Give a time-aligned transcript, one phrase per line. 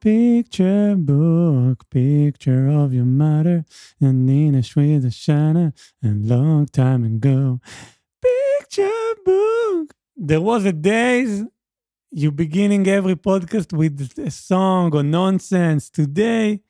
[0.00, 3.64] picture book, picture of your mother,
[4.00, 5.72] and Ninash with a shiner,
[6.02, 7.60] and long time ago.
[8.22, 9.94] Picture book.
[10.16, 11.44] There was a days
[12.12, 15.88] you beginning every podcast with a song or nonsense.
[15.90, 16.60] Today,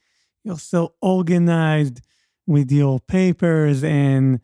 [0.44, 2.00] you're so organized
[2.46, 4.40] with your papers and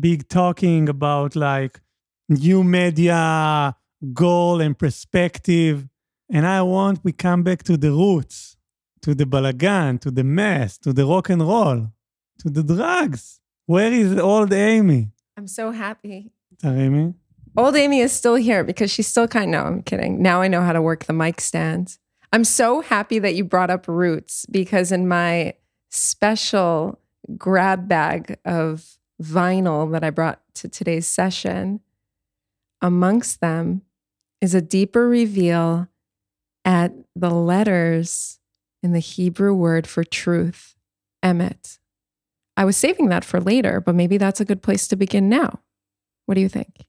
[0.00, 1.80] big talking about like
[2.28, 3.76] new media
[4.12, 5.88] goal and perspective.
[6.30, 8.56] And I want we come back to the roots,
[9.02, 11.88] to the balagan, to the mess, to the rock and roll,
[12.38, 13.40] to the drugs.
[13.66, 15.10] Where is old Amy?
[15.36, 16.32] I'm so happy.
[16.64, 17.14] Amy?
[17.56, 19.54] Old Amy is still here because she's still kind.
[19.54, 20.22] Of, no, I'm kidding.
[20.22, 21.98] Now I know how to work the mic stand.
[22.32, 25.54] I'm so happy that you brought up roots because in my
[25.90, 26.98] special
[27.36, 31.80] grab bag of vinyl that I brought to today's session,
[32.82, 33.82] amongst them
[34.40, 35.88] is a deeper reveal
[36.64, 38.38] at the letters
[38.82, 40.74] in the Hebrew word for truth,
[41.24, 41.78] emet.
[42.56, 45.60] I was saving that for later, but maybe that's a good place to begin now.
[46.26, 46.84] What do you think?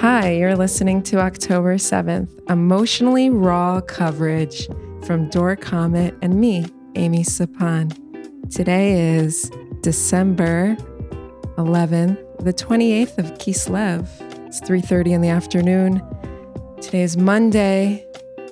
[0.00, 4.66] Hi, you're listening to October 7th, emotionally raw coverage
[5.04, 7.92] from Dor Comet and me, Amy Sapan.
[8.50, 9.50] Today is
[9.82, 10.76] December
[11.58, 14.06] 11th, the 28th of Kislev.
[14.46, 16.02] It's 3:30 in the afternoon.
[16.80, 18.06] Today is Monday,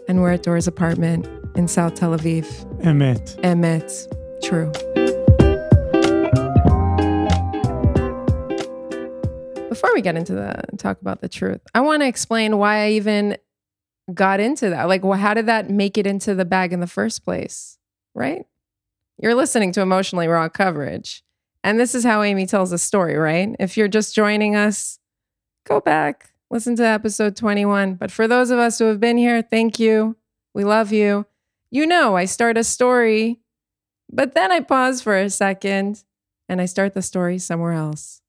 [0.07, 2.45] and we're at Dora's apartment in South Tel Aviv.
[2.83, 3.41] Emet.
[3.41, 3.91] Emet.
[4.43, 4.71] True.
[9.71, 12.91] Before we get into the talk about the truth, I want to explain why I
[12.91, 13.39] even
[14.13, 14.85] got into that.
[14.85, 17.79] Like, well, how did that make it into the bag in the first place?
[18.15, 18.45] Right?
[19.17, 21.25] You're listening to emotionally raw coverage.
[21.65, 23.55] And this is how Amy tells a story, right?
[23.59, 24.99] If you're just joining us,
[25.67, 27.95] go back, listen to episode 21.
[27.95, 30.17] But for those of us who have been here, thank you.
[30.55, 31.27] We love you.
[31.71, 33.41] You know, I start a story,
[34.11, 36.05] but then I pause for a second
[36.49, 38.23] and I start the story somewhere else.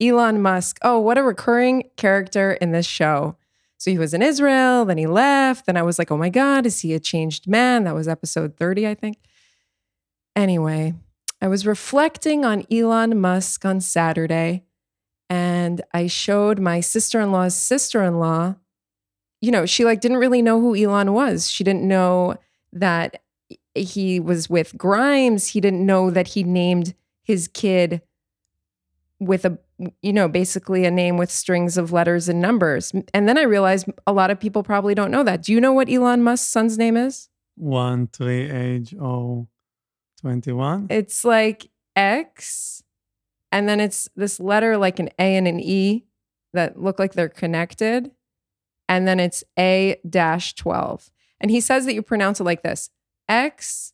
[0.00, 0.78] Elon Musk.
[0.82, 3.36] Oh, what a recurring character in this show.
[3.78, 5.66] So he was in Israel, then he left.
[5.66, 7.84] Then I was like, oh my God, is he a changed man?
[7.84, 9.18] That was episode 30, I think.
[10.34, 10.94] Anyway,
[11.40, 14.64] I was reflecting on Elon Musk on Saturday
[15.28, 18.56] and I showed my sister in law's sister in law.
[19.40, 21.50] You know, she like didn't really know who Elon was.
[21.50, 22.36] She didn't know
[22.72, 23.22] that
[23.74, 25.48] he was with Grimes.
[25.48, 28.00] He didn't know that he named his kid
[29.18, 29.58] with a
[30.00, 32.92] you know, basically a name with strings of letters and numbers.
[33.12, 35.42] And then I realized a lot of people probably don't know that.
[35.42, 37.28] Do you know what Elon Musk's son's name is?
[37.56, 39.48] One, three, age, oh,
[40.26, 40.88] 21.
[40.90, 42.82] It's like X,
[43.52, 46.04] and then it's this letter like an A and an E
[46.52, 48.10] that look like they're connected.
[48.88, 51.12] And then it's A dash 12.
[51.40, 52.90] And he says that you pronounce it like this
[53.28, 53.92] X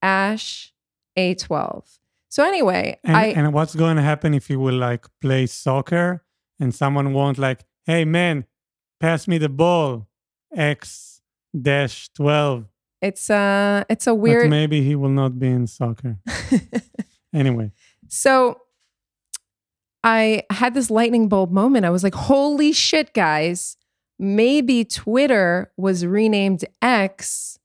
[0.00, 0.72] ash
[1.18, 1.98] A12.
[2.30, 6.24] So anyway, And, I and what's going to happen if you will like play soccer
[6.58, 8.46] and someone won't like, hey man,
[9.00, 10.08] pass me the ball,
[10.54, 11.20] X
[11.60, 12.64] dash 12.
[13.04, 16.18] It's uh it's a But weird maybe he will not be in soccer.
[17.34, 17.72] Anyway,
[18.06, 18.60] So
[20.04, 21.84] I had this lightning bulb moment.
[21.84, 23.76] I was like, holy shit, guys.
[24.18, 27.58] Maybe Twitter was renamed X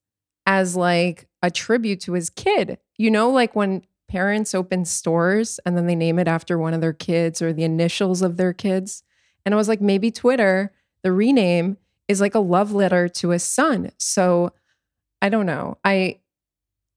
[0.47, 2.79] as like a tribute to his kid.
[2.97, 6.81] You know, like when parents open stores and then they name it after one of
[6.81, 9.03] their kids or the initials of their kids.
[9.45, 10.73] And I was like, maybe Twitter,
[11.03, 13.91] the rename, is like a love letter to his son.
[13.99, 14.51] So
[15.21, 15.77] I don't know.
[15.83, 16.19] I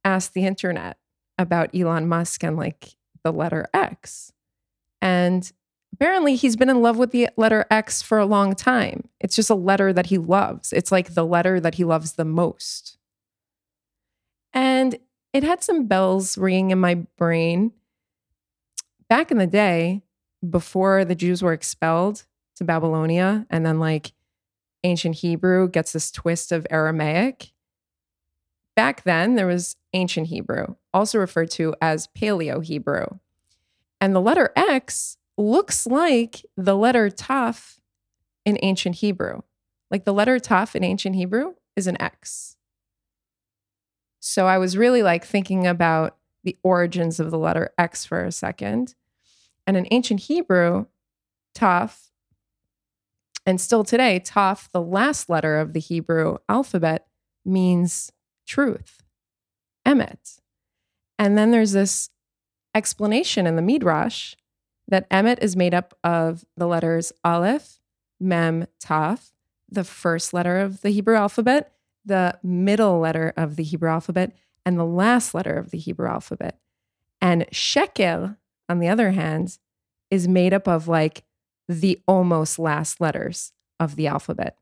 [0.05, 0.99] asked the internet
[1.39, 4.33] about Elon Musk and like the letter X.
[5.01, 5.51] And
[5.93, 9.09] apparently he's been in love with the letter X for a long time.
[9.21, 10.73] It's just a letter that he loves.
[10.73, 12.99] It's like the letter that he loves the most.
[14.53, 14.99] And
[15.33, 17.73] it had some bells ringing in my brain.
[19.09, 20.03] Back in the day,
[20.49, 22.25] before the Jews were expelled
[22.57, 24.13] to Babylonia, and then like
[24.85, 27.53] ancient Hebrew gets this twist of Aramaic.
[28.75, 33.07] Back then, there was ancient Hebrew, also referred to as Paleo Hebrew.
[34.01, 37.79] And the letter X looks like the letter Taf
[38.45, 39.43] in ancient Hebrew.
[39.91, 42.57] Like the letter Taf in ancient Hebrew is an X.
[44.21, 48.33] So I was really like thinking about the origins of the letter X for a
[48.33, 48.95] second.
[49.67, 50.87] And in ancient Hebrew,
[51.55, 52.09] Taf,
[53.45, 57.07] and still today, Taf, the last letter of the Hebrew alphabet,
[57.45, 58.13] means
[58.47, 59.03] truth,
[59.87, 60.41] emet.
[61.19, 62.11] And then there's this
[62.75, 64.35] explanation in the Midrash
[64.89, 67.81] that emet is made up of the letters Aleph,
[68.21, 69.33] Mem, Taf,
[69.69, 71.73] the first letter of the Hebrew alphabet,
[72.05, 74.35] the middle letter of the Hebrew alphabet,
[74.67, 76.59] and the last letter of the Hebrew alphabet.
[77.21, 78.37] And sheker,
[78.69, 79.59] on the other hand,
[80.11, 81.25] is made up of like
[81.69, 84.59] the almost last letters of the alphabet.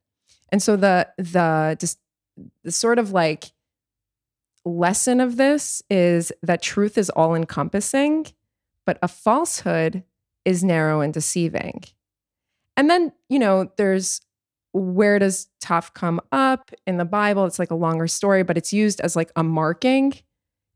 [0.50, 1.98] And so the the just
[2.64, 3.52] the sort of like
[4.64, 8.26] lesson of this is that truth is all encompassing,
[8.86, 10.04] but a falsehood
[10.44, 11.84] is narrow and deceiving.
[12.76, 14.20] And then, you know, there's
[14.72, 17.44] where does Taf come up in the Bible?
[17.44, 20.14] It's like a longer story, but it's used as like a marking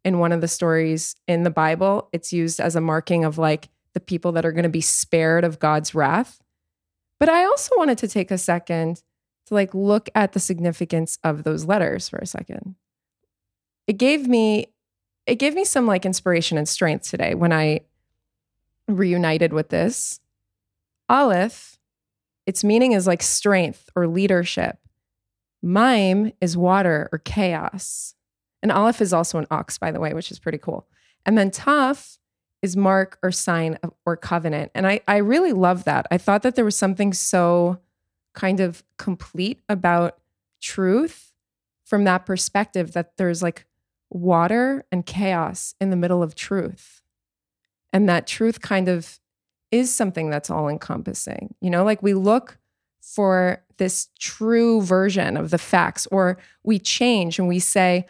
[0.05, 2.09] in one of the stories in the Bible.
[2.13, 5.45] It's used as a marking of like the people that are going to be spared
[5.45, 6.43] of God's wrath.
[7.21, 9.03] But I also wanted to take a second
[9.47, 12.75] to like look at the significance of those letters for a second.
[13.87, 14.69] It gave me
[15.27, 17.81] it gave me some like inspiration and strength today when I
[18.89, 20.21] reunited with this.
[21.09, 21.79] Aleph,
[22.47, 24.79] its meaning is like strength or leadership.
[25.63, 28.15] Mem is water or chaos.
[28.63, 30.87] And Aleph is also an ox, by the way, which is pretty cool.
[31.25, 32.19] And then Taf
[32.61, 34.73] is mark or sign or covenant.
[34.75, 36.07] And I, I really love that.
[36.11, 37.79] I thought that there was something so
[38.35, 40.19] kind of complete about
[40.61, 41.33] truth
[41.85, 43.67] from that perspective that there's like
[44.15, 47.03] water and chaos in the middle of truth.
[47.93, 49.19] And that truth kind of
[49.71, 51.55] is something that's all encompassing.
[51.61, 52.59] You know, like we look
[53.03, 58.07] for this true version of the facts, or we change and we say,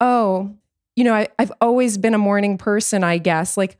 [0.00, 0.56] oh,
[0.96, 3.56] you know, I, have always been a morning person, I guess.
[3.56, 3.76] Like,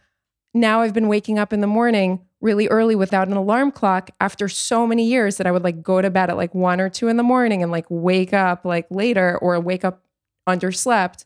[0.52, 4.48] now I've been waking up in the morning really early without an alarm clock after
[4.48, 7.08] so many years that I would like go to bed at like one or two
[7.08, 10.02] in the morning and like wake up like later or wake up
[10.48, 11.24] underslept.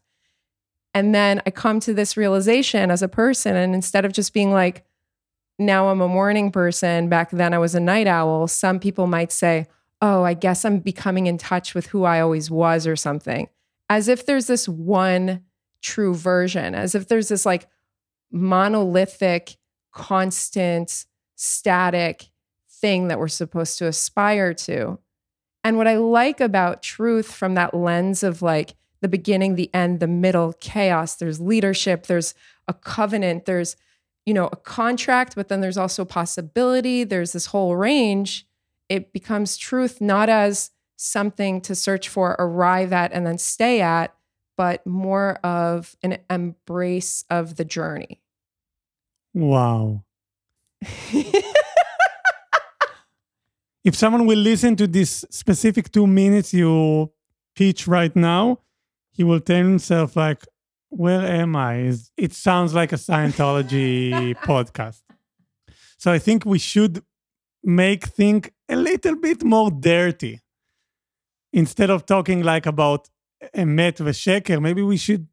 [0.95, 3.57] And then I come to this realization as a person.
[3.57, 4.85] And instead of just being like,
[5.59, 9.33] now I'm a morning person, back then I was a night owl, some people might
[9.33, 9.67] say,
[10.01, 13.49] oh, I guess I'm becoming in touch with who I always was or something.
[13.89, 15.45] As if there's this one
[15.81, 17.69] true version, as if there's this like
[18.31, 19.57] monolithic,
[19.93, 21.07] constant,
[21.37, 22.31] static
[22.69, 24.99] thing that we're supposed to aspire to.
[25.63, 30.01] And what I like about truth from that lens of like the beginning, the end,
[30.01, 32.35] the middle, chaos, there's leadership, there's
[32.69, 33.77] a covenant, there's,
[34.25, 38.47] you know, a contract, but then there's also possibility, there's this whole range.
[38.89, 44.15] It becomes truth not as something to search for, arrive at, and then stay at,
[44.57, 48.23] but more of an embrace of the journey.
[49.35, 50.05] Wow.
[53.83, 57.11] if someone will listen to this specific two minutes you
[57.57, 58.61] pitch right now,
[59.13, 60.43] he will tell himself like,
[60.89, 65.03] "Where am I?" It sounds like a Scientology podcast.
[65.99, 67.03] So I think we should
[67.63, 70.41] make things a little bit more dirty.
[71.53, 73.09] Instead of talking like about
[73.55, 75.29] emet v'sheker, maybe we should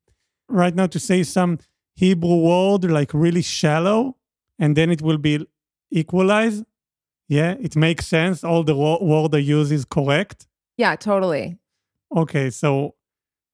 [0.48, 1.60] right now to say some
[1.96, 4.18] Hebrew word like really shallow,
[4.58, 5.46] and then it will be
[5.92, 6.66] equalized.
[7.28, 8.44] Yeah, it makes sense.
[8.44, 10.48] All the word I use is correct.
[10.78, 11.58] Yeah, totally.
[12.16, 12.96] Okay, so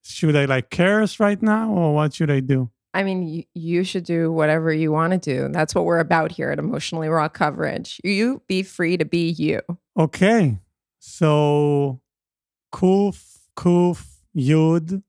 [0.05, 2.69] should I like curse right now, or what should I do?
[2.93, 5.49] I mean, you, you should do whatever you want to do.
[5.51, 8.00] That's what we're about here at Emotionally Raw Coverage.
[8.03, 9.62] You be free to be you.
[10.00, 10.59] Okay,
[11.00, 12.00] so
[12.74, 15.03] Kuf Kuf Yud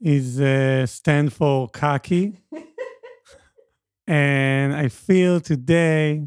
[0.00, 2.40] is uh, stand for khaki.
[4.10, 6.26] And I feel today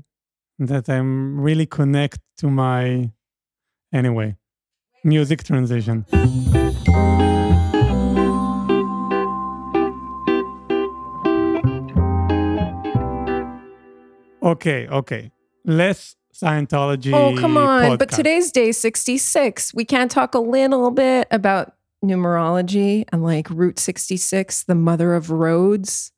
[0.57, 3.11] that I'm really connect to my
[3.91, 4.37] anyway
[5.03, 6.05] music transition.
[14.43, 15.31] Okay, okay.
[15.65, 17.13] Less Scientology.
[17.13, 17.83] Oh, come on.
[17.83, 17.99] Podcast.
[17.99, 19.73] But today's day 66.
[19.73, 25.31] We can't talk a little bit about numerology and like Route 66, the mother of
[25.31, 26.11] roads.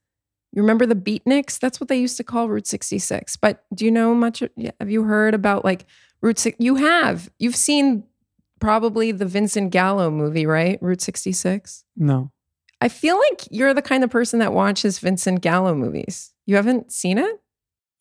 [0.52, 1.60] You remember the beatniks?
[1.60, 3.36] That's what they used to call Route 66.
[3.36, 4.42] But do you know much?
[4.80, 5.86] Have you heard about like
[6.22, 6.58] Route 6?
[6.60, 7.30] You have.
[7.38, 8.06] You've seen
[8.60, 10.80] probably the Vincent Gallo movie, right?
[10.82, 11.84] Route 66?
[11.98, 12.32] No.
[12.82, 16.34] I feel like you're the kind of person that watches Vincent Gallo movies.
[16.46, 17.42] You haven't seen it?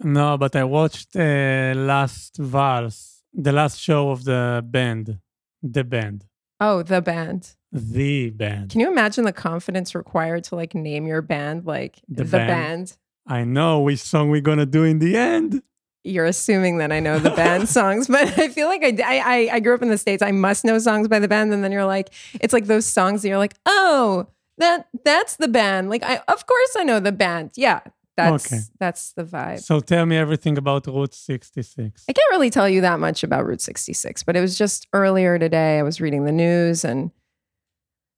[0.03, 5.19] No, but I watched uh, Last Vals, the last show of the band,
[5.63, 6.27] the band.
[6.61, 7.55] Oh, the band.
[7.73, 8.71] The band.
[8.71, 12.49] Can you imagine the confidence required to like name your band like The the, band.
[12.49, 12.97] band.
[13.27, 15.63] I know which song we're gonna do in the end.
[16.05, 19.61] You're assuming that I know the band songs, but I feel like I, I I
[19.61, 20.23] grew up in the states.
[20.23, 22.11] I must know songs by the band, and then you're like,
[22.41, 24.27] it's like those songs that you're like, oh,
[24.59, 25.89] that that's the band.
[25.89, 27.53] Like I of course I know the band.
[27.57, 27.81] Yeah,
[28.17, 28.63] That's Okay.
[28.79, 29.61] that's the vibe.
[29.61, 32.05] So tell me everything about Route 66.
[32.09, 35.39] I can't really tell you that much about Route 66, but it was just earlier
[35.39, 35.79] today.
[35.79, 37.11] I was reading the news and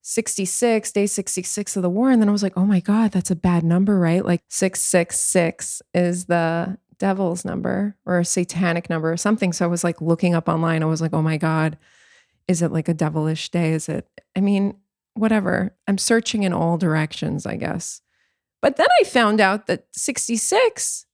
[0.03, 2.11] 66, day 66 of the war.
[2.11, 4.25] And then I was like, oh my God, that's a bad number, right?
[4.25, 9.53] Like 666 is the devil's number or a satanic number or something.
[9.53, 10.83] So I was like looking up online.
[10.83, 11.76] I was like, oh my God,
[12.47, 13.73] is it like a devilish day?
[13.73, 14.76] Is it, I mean,
[15.15, 15.75] whatever.
[15.88, 18.00] I'm searching in all directions, I guess.
[18.63, 21.07] But then I found out that 66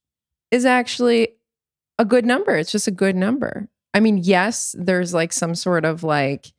[0.51, 1.29] is actually
[1.99, 2.57] a good number.
[2.57, 3.69] It's just a good number.
[3.95, 6.53] I mean, yes, there's like some sort of like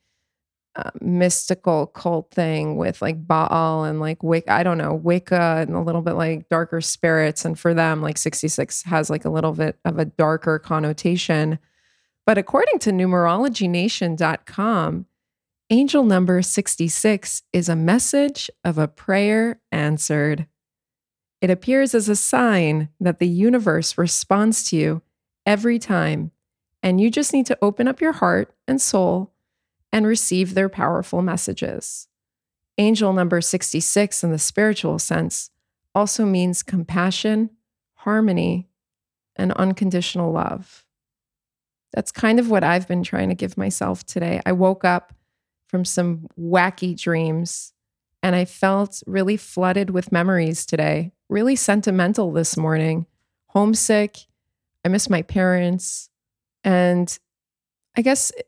[0.76, 4.52] uh, mystical cult thing with like Baal and like Wicca.
[4.52, 7.46] I don't know, Wicca and a little bit like darker spirits.
[7.46, 11.60] And for them, like 66 has like a little bit of a darker connotation.
[12.26, 15.06] But according to numerologynation.com,
[15.70, 20.48] angel number 66 is a message of a prayer answered.
[21.44, 25.02] It appears as a sign that the universe responds to you
[25.46, 26.32] every time,
[26.82, 29.34] and you just need to open up your heart and soul
[29.92, 32.08] and receive their powerful messages.
[32.78, 35.50] Angel number 66 in the spiritual sense
[35.94, 37.50] also means compassion,
[37.96, 38.70] harmony,
[39.36, 40.86] and unconditional love.
[41.92, 44.40] That's kind of what I've been trying to give myself today.
[44.46, 45.14] I woke up
[45.68, 47.74] from some wacky dreams
[48.24, 53.06] and I felt really flooded with memories today, really sentimental this morning,
[53.48, 54.18] homesick.
[54.86, 56.10] I miss my parents.
[56.64, 57.18] And
[57.96, 58.48] I guess it,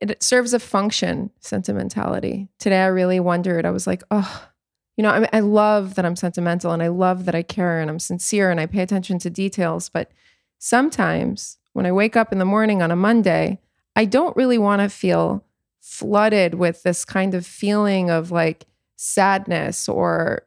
[0.00, 2.48] it serves a function, sentimentality.
[2.58, 4.48] Today, I really wondered, I was like, oh,
[4.96, 7.90] you know, I, I love that I'm sentimental and I love that I care and
[7.90, 9.88] I'm sincere and I pay attention to details.
[9.88, 10.10] But
[10.58, 13.58] sometimes when I wake up in the morning on a Monday,
[13.96, 15.44] I don't really want to feel
[15.80, 20.46] flooded with this kind of feeling of like sadness or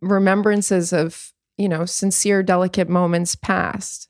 [0.00, 4.08] remembrances of, you know, sincere, delicate moments past.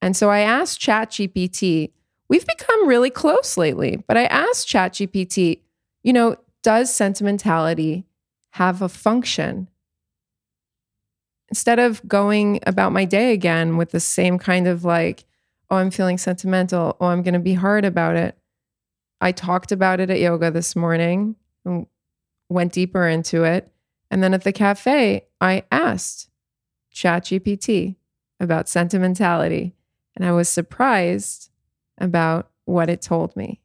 [0.00, 1.92] And so I asked ChatGPT,
[2.28, 5.60] we've become really close lately, but I asked ChatGPT,
[6.02, 8.04] you know, does sentimentality
[8.50, 9.68] have a function?
[11.48, 15.24] Instead of going about my day again with the same kind of like,
[15.70, 18.36] oh, I'm feeling sentimental, oh, I'm going to be hard about it.
[19.20, 21.86] I talked about it at yoga this morning and
[22.52, 23.72] went deeper into it.
[24.10, 26.30] And then at the cafe, I asked
[26.94, 27.96] ChatGPT
[28.38, 29.74] about sentimentality.
[30.14, 31.50] And I was surprised
[31.98, 33.60] about what it told me.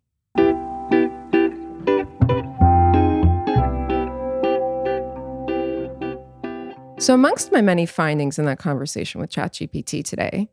[6.99, 10.49] So, amongst my many findings in that conversation with ChatGPT today,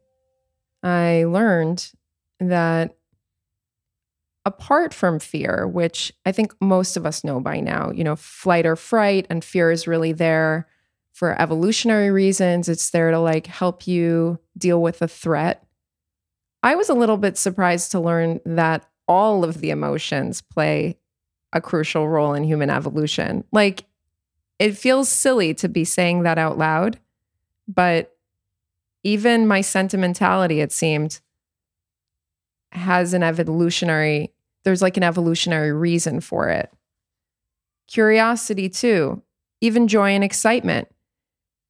[0.83, 1.91] I learned
[2.39, 2.95] that
[4.45, 8.67] apart from fear, which I think most of us know by now, you know, flight
[8.67, 10.69] or fright, and fear is really there
[11.13, 12.69] for evolutionary reasons.
[12.69, 15.65] It's there to like help you deal with a threat.
[16.63, 20.99] I was a little bit surprised to learn that all of the emotions play
[21.53, 23.45] a crucial role in human evolution.
[23.53, 23.85] Like,
[24.59, 26.99] it feels silly to be saying that out loud,
[27.69, 28.17] but
[29.03, 31.21] even my sentimentality, it seemed,
[32.73, 34.33] has an evolutionary,
[34.65, 36.71] there's like an evolutionary reason for it.
[37.89, 39.23] Curiosity, too,
[39.61, 40.89] even joy and excitement.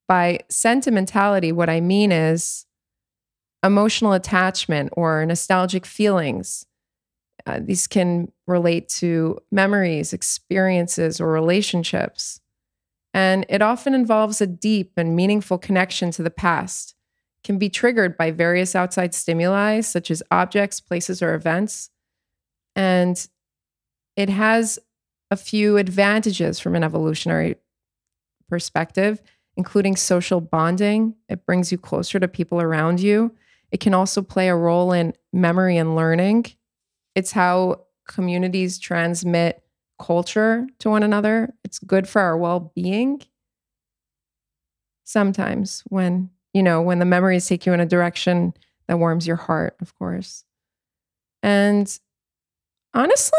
[0.06, 2.66] By sentimentality, what I mean is
[3.64, 6.66] emotional attachment or nostalgic feelings.
[7.46, 12.40] Uh, these can relate to memories, experiences, or relationships.
[13.12, 16.94] And it often involves a deep and meaningful connection to the past,
[17.44, 21.90] can be triggered by various outside stimuli, such as objects, places, or events.
[22.76, 23.26] And
[24.16, 24.78] it has
[25.30, 27.56] a few advantages from an evolutionary
[28.48, 29.22] perspective,
[29.56, 31.14] including social bonding.
[31.28, 33.34] It brings you closer to people around you.
[33.70, 36.46] It can also play a role in memory and learning.
[37.14, 39.62] It's how communities transmit
[40.00, 41.54] culture to one another.
[41.64, 43.22] It's good for our well being.
[45.04, 48.54] Sometimes, when, you know, when the memories take you in a direction
[48.88, 50.44] that warms your heart, of course.
[51.42, 51.98] And
[52.94, 53.38] honestly,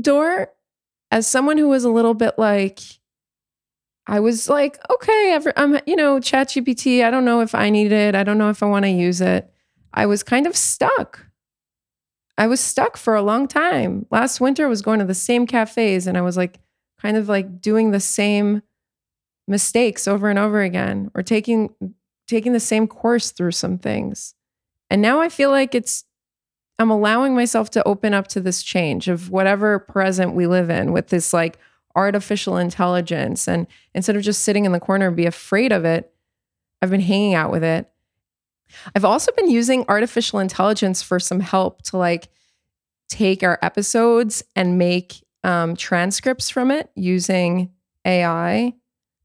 [0.00, 0.50] Dor,
[1.10, 2.80] as someone who was a little bit like,
[4.06, 7.04] I was like, okay, I'm, you know, ChatGPT.
[7.04, 8.14] I don't know if I need it.
[8.14, 9.50] I don't know if I want to use it.
[9.92, 11.26] I was kind of stuck.
[12.38, 14.06] I was stuck for a long time.
[14.10, 16.58] Last winter, I was going to the same cafes and I was like,
[17.00, 18.62] kind of like doing the same
[19.46, 21.70] mistakes over and over again, or taking
[22.26, 24.34] taking the same course through some things.
[24.90, 26.04] And now I feel like it's
[26.78, 30.92] I'm allowing myself to open up to this change of whatever present we live in
[30.92, 31.58] with this like
[31.96, 33.48] artificial intelligence.
[33.48, 36.12] And instead of just sitting in the corner and be afraid of it,
[36.80, 37.90] I've been hanging out with it.
[38.94, 42.28] I've also been using artificial intelligence for some help to like
[43.08, 47.70] take our episodes and make um, transcripts from it using
[48.04, 48.74] AI.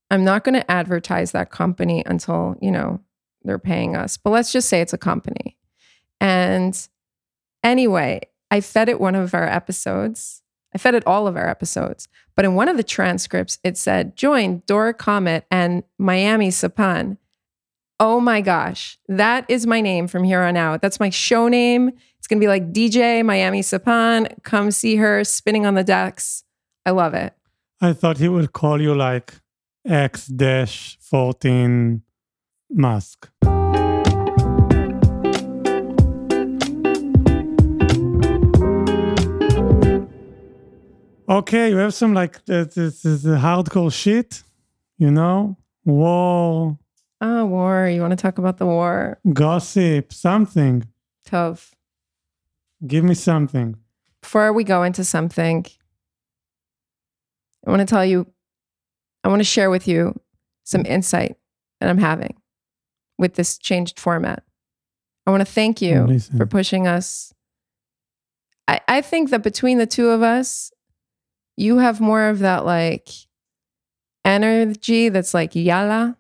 [0.10, 3.02] I'm not going to advertise that company until, you know,
[3.44, 5.58] they're paying us, but let's just say it's a company.
[6.22, 6.88] And
[7.64, 10.42] anyway, I fed it one of our episodes.
[10.76, 12.08] I fed it all of our episodes.
[12.36, 17.18] But in one of the transcripts, it said, join Dora Comet and Miami Sapan.
[18.00, 20.82] Oh my gosh, that is my name from here on out.
[20.82, 21.92] That's my show name.
[22.18, 24.42] It's going to be like DJ Miami Sapan.
[24.44, 26.44] Come see her spinning on the decks.
[26.86, 27.34] I love it.
[27.80, 29.36] I thought he would call you like
[29.86, 30.32] X
[31.00, 32.02] 14
[32.72, 33.30] Musk.
[41.28, 44.44] Okay, you have some like this is hardcore shit,
[44.98, 46.78] you know, war.
[47.22, 47.88] Oh, war!
[47.88, 49.20] You want to talk about the war?
[49.32, 50.86] Gossip, something.
[51.26, 51.72] Tov.
[52.86, 53.78] Give me something.
[54.22, 55.66] Before we go into something,
[57.66, 58.28] I want to tell you,
[59.24, 60.20] I want to share with you
[60.66, 61.38] some insight
[61.80, 62.36] that I'm having
[63.18, 64.44] with this changed format.
[65.26, 67.34] I want to thank you for pushing us.
[68.68, 70.73] I, I think that between the two of us,
[71.56, 73.10] you have more of that like
[74.26, 76.18] energy that's like yalla.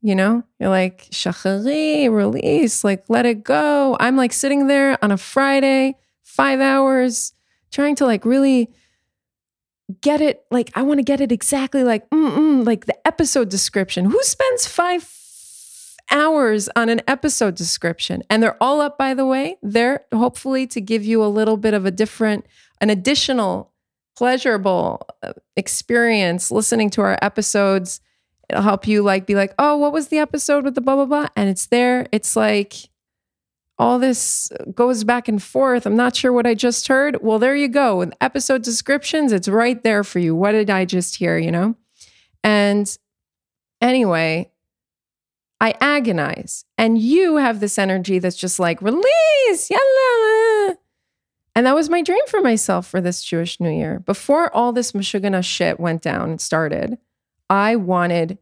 [0.00, 3.96] You know, you're like shachari, release, like let it go.
[3.98, 7.32] I'm like sitting there on a Friday, five hours,
[7.72, 8.70] trying to like really
[10.00, 10.44] get it.
[10.52, 14.04] Like I want to get it exactly like mm like the episode description.
[14.04, 15.08] Who spends five
[16.10, 18.22] hours on an episode description?
[18.30, 19.56] And they're all up, by the way.
[19.62, 22.46] They're hopefully to give you a little bit of a different,
[22.80, 23.72] an additional
[24.18, 28.00] pleasurable uh, experience listening to our episodes.
[28.48, 31.04] It'll help you like be like, oh, what was the episode with the blah blah
[31.04, 31.28] blah?
[31.36, 32.08] And it's there.
[32.10, 32.74] It's like
[33.78, 35.86] all this goes back and forth.
[35.86, 37.22] I'm not sure what I just heard.
[37.22, 37.98] Well, there you go.
[37.98, 40.34] With episode descriptions, it's right there for you.
[40.34, 41.38] What did I just hear?
[41.38, 41.76] You know?
[42.42, 42.98] And
[43.80, 44.50] anyway,
[45.60, 46.64] I agonize.
[46.76, 50.07] And you have this energy that's just like, release, yalla.
[51.58, 53.98] And that was my dream for myself for this Jewish New Year.
[53.98, 56.98] Before all this Meshuggah shit went down and started,
[57.50, 58.38] I wanted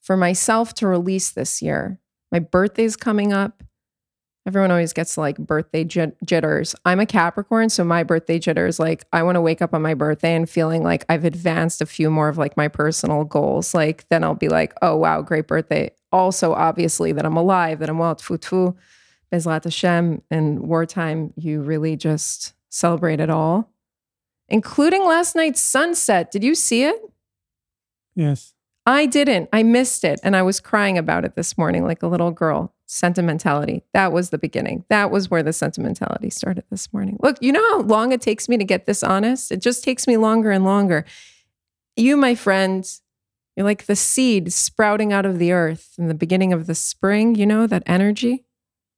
[0.00, 2.00] for myself to release this year.
[2.32, 3.62] My birthday's coming up.
[4.48, 6.74] Everyone always gets like birthday jitters.
[6.84, 9.94] I'm a Capricorn, so my birthday jitters like I want to wake up on my
[9.94, 13.74] birthday and feeling like I've advanced a few more of like my personal goals.
[13.74, 15.92] Like then I'll be like, oh wow, great birthday.
[16.10, 18.16] Also, obviously that I'm alive, that I'm well.
[18.16, 18.74] Tfu
[19.32, 20.22] Bezrat Hashem.
[20.32, 23.70] In wartime, you really just celebrate it all,
[24.48, 26.30] including last night's sunset.
[26.30, 27.00] Did you see it?
[28.14, 28.54] Yes.
[28.86, 29.48] I didn't.
[29.52, 30.20] I missed it.
[30.22, 32.72] And I was crying about it this morning like a little girl.
[32.88, 33.82] Sentimentality.
[33.94, 34.84] That was the beginning.
[34.90, 37.18] That was where the sentimentality started this morning.
[37.20, 39.50] Look, you know how long it takes me to get this honest?
[39.50, 41.04] It just takes me longer and longer.
[41.96, 42.88] You, my friend,
[43.56, 47.34] you're like the seed sprouting out of the earth in the beginning of the spring,
[47.34, 48.44] you know, that energy.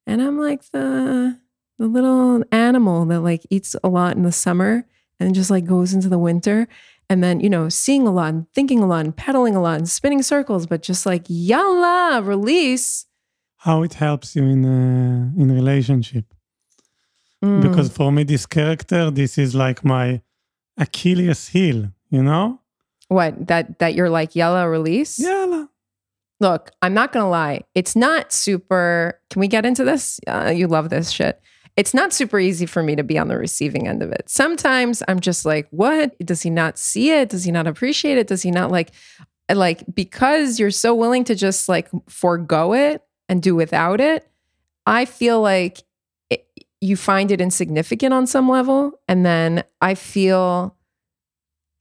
[0.05, 1.39] And I'm like the
[1.79, 4.85] the little animal that like eats a lot in the summer
[5.19, 6.67] and just like goes into the winter.
[7.09, 9.79] And then you know seeing a lot and thinking a lot and pedaling a lot
[9.79, 13.07] and spinning circles but just like yalla release.
[13.57, 16.25] How it helps you in uh, in relationship?
[17.41, 17.61] Mm.
[17.61, 20.21] because for me this character this is like my
[20.77, 22.59] achilles heel you know?
[23.07, 25.17] What that that you're like yalla release?
[25.17, 25.69] Yalla.
[26.41, 27.61] Look i'm not gonna lie.
[27.73, 30.19] It's not super can we get into this?
[30.27, 31.41] Uh, you love this shit
[31.79, 34.23] it's not super easy for me to be on the receiving end of it.
[34.27, 36.13] Sometimes I'm just like, what?
[36.19, 37.29] Does he not see it?
[37.29, 38.27] Does he not appreciate it?
[38.27, 38.91] Does he not like,
[39.49, 44.29] like, because you're so willing to just like forego it and do without it,
[44.85, 45.81] I feel like
[46.29, 46.45] it,
[46.81, 48.99] you find it insignificant on some level.
[49.07, 50.75] And then I feel,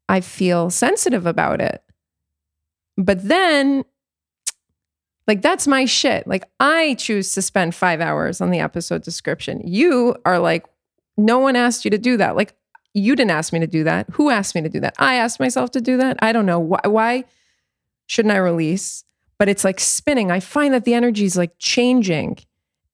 [0.08, 1.82] I feel sensitive about it.
[2.96, 3.84] But then
[5.28, 6.26] like that's my shit.
[6.26, 9.60] Like I choose to spend five hours on the episode description.
[9.64, 10.64] You are like,
[11.18, 12.34] no one asked you to do that.
[12.34, 12.54] Like
[12.94, 14.06] you didn't ask me to do that.
[14.12, 14.94] Who asked me to do that?
[14.98, 16.16] I asked myself to do that.
[16.22, 16.80] I don't know why.
[16.84, 17.24] Why
[18.06, 19.04] shouldn't I release?
[19.38, 20.30] But it's like spinning.
[20.30, 22.38] I find that the energy is like changing,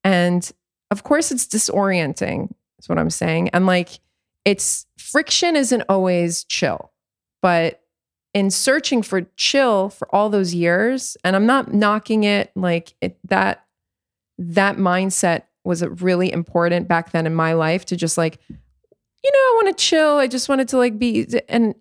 [0.03, 0.51] and
[0.91, 2.51] of course it's disorienting.
[2.79, 3.49] Is what I'm saying.
[3.49, 3.99] And like
[4.43, 6.91] it's friction isn't always chill,
[7.41, 7.81] but
[8.35, 13.17] in searching for chill for all those years and i'm not knocking it like it,
[13.23, 13.65] that
[14.37, 19.39] that mindset was really important back then in my life to just like you know
[19.39, 21.73] i want to chill i just wanted to like be and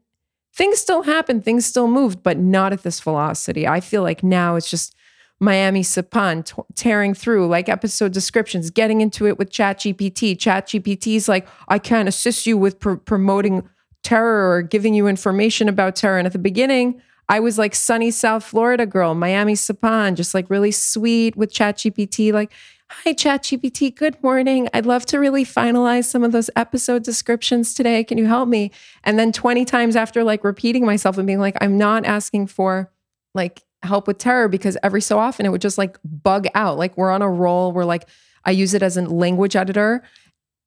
[0.55, 3.67] things still happen, things still moved, but not at this velocity.
[3.67, 4.95] I feel like now it's just
[5.40, 10.37] Miami Sapan t- tearing through like episode descriptions, getting into it with chat ChatGPT.
[10.37, 13.69] ChatGPT is like, I can't assist you with pr- promoting
[14.05, 16.19] terror or giving you information about terror.
[16.19, 20.49] And at the beginning, I was like sunny South Florida girl, Miami Sapan, just like
[20.51, 22.53] really sweet with ChatGPT, like,
[22.90, 23.95] Hi, ChatGPT.
[23.95, 24.69] Good morning.
[24.75, 28.05] I'd love to really finalize some of those episode descriptions today.
[28.05, 28.71] Can you help me?
[29.03, 32.93] And then 20 times after like repeating myself and being like, I'm not asking for
[33.35, 36.79] like help with terror because every so often it would just like bug out.
[36.79, 38.09] Like we're on a roll where like
[38.45, 40.03] I use it as a language editor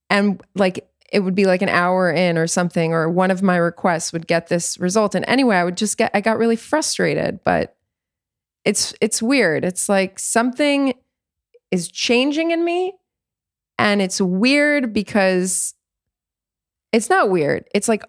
[0.09, 3.55] and like it would be like an hour in or something, or one of my
[3.55, 5.15] requests would get this result.
[5.15, 7.75] And anyway, I would just get, I got really frustrated, but
[8.65, 9.63] it's, it's weird.
[9.63, 10.93] It's like something
[11.71, 12.93] is changing in me.
[13.79, 15.75] And it's weird because
[16.91, 17.65] it's not weird.
[17.73, 18.03] It's like,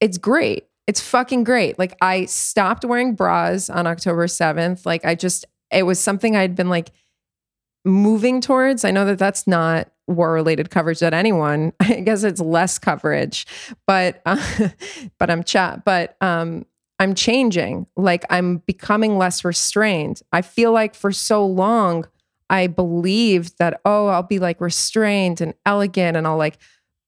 [0.00, 0.66] it's great.
[0.86, 1.78] It's fucking great.
[1.78, 4.86] Like, I stopped wearing bras on October 7th.
[4.86, 6.90] Like, I just, it was something I'd been like
[7.84, 8.84] moving towards.
[8.84, 13.46] I know that that's not war related coverage that anyone, I guess it's less coverage,
[13.86, 14.68] but, uh,
[15.18, 16.64] but I'm chat, but, um,
[17.00, 17.86] I'm changing.
[17.96, 20.20] Like I'm becoming less restrained.
[20.32, 22.06] I feel like for so long,
[22.50, 26.58] I believed that, oh, I'll be like restrained and elegant and I'll like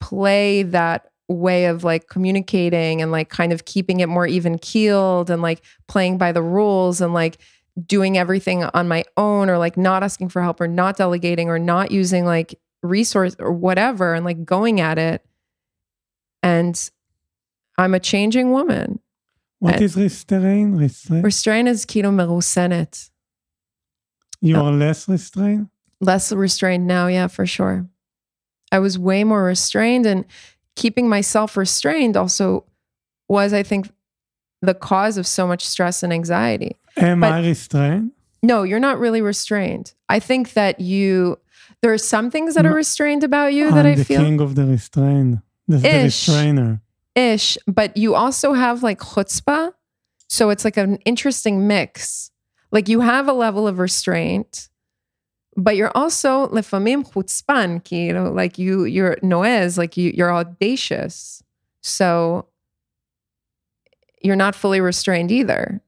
[0.01, 5.31] play that way of like communicating and like kind of keeping it more even keeled
[5.31, 7.39] and like playing by the rules and like
[7.87, 11.59] doing everything on my own or like not asking for help or not delegating or
[11.59, 15.26] not using like resource or whatever and like going at it.
[16.44, 16.76] And
[17.78, 19.00] I'm a changing woman.
[19.60, 20.76] What And- is restrain?
[20.76, 21.22] Restrain?
[21.24, 23.10] Restraint is כאילו מרוסנת.
[24.42, 25.70] You are less restrained?
[26.02, 27.88] less restrained now yeah for sure
[28.70, 30.26] i was way more restrained and
[30.76, 32.66] keeping myself restrained also
[33.30, 33.90] was i think
[34.62, 38.12] the cause of so much stress and anxiety Am But- I restrained?
[38.44, 41.40] no you're not really restrained i think that you
[41.83, 44.21] there are some things that are restrained about you I'm that I the feel.
[44.21, 46.29] king of the restrain, the, the Ish.
[46.29, 46.83] restrainer.
[47.15, 49.73] Ish, but you also have like chutzpah.
[50.29, 52.31] So it's like an interesting mix.
[52.71, 54.69] Like you have a level of restraint,
[55.57, 60.33] but you're also lefamim chutzpan, ki, you know, like you, you're noez, like you, you're
[60.33, 61.43] audacious.
[61.83, 62.47] So
[64.23, 65.81] you're not fully restrained either.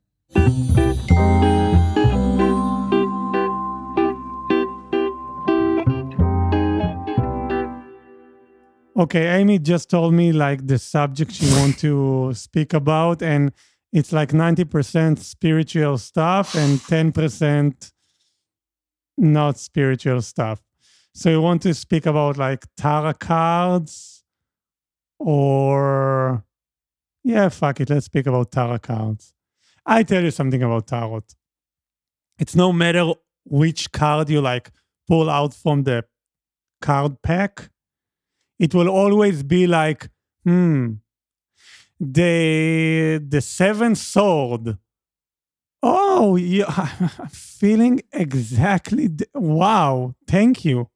[8.95, 13.51] Okay, Amy just told me like the subject she want to speak about, and
[13.91, 17.93] it's like 90% spiritual stuff and 10%
[19.17, 20.61] not spiritual stuff.
[21.15, 24.25] So you want to speak about like tarot cards
[25.19, 26.45] or
[27.25, 29.33] yeah, fuck it, let's speak about tarot cards.
[29.87, 31.23] I tell you something about tarot.
[32.39, 33.13] It's no matter
[33.45, 34.71] which card you like
[35.09, 36.05] pull out from the
[36.81, 37.71] card pack
[38.65, 40.01] it will always be like,
[40.45, 40.83] hmm,
[42.01, 44.79] the the seventh sword.
[45.85, 46.65] Oh, yeah,
[47.19, 49.09] I'm feeling exactly.
[49.09, 50.89] th- wow, thank you.